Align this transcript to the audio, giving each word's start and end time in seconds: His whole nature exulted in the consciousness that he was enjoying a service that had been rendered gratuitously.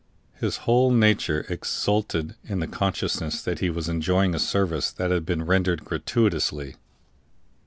His 0.33 0.57
whole 0.65 0.89
nature 0.89 1.45
exulted 1.47 2.33
in 2.43 2.59
the 2.59 2.65
consciousness 2.65 3.39
that 3.43 3.59
he 3.59 3.69
was 3.69 3.87
enjoying 3.87 4.33
a 4.33 4.39
service 4.39 4.89
that 4.91 5.11
had 5.11 5.27
been 5.27 5.45
rendered 5.45 5.85
gratuitously. 5.85 6.73